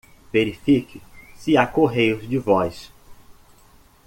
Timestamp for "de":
2.27-2.39